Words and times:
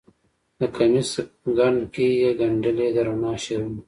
د 0.59 0.59
کمیس 0.75 1.11
ګنډ 1.57 1.79
کې 1.93 2.05
یې 2.21 2.29
ګنډلې 2.39 2.87
د 2.95 2.97
رڼا 3.07 3.33
شعرونه 3.43 3.79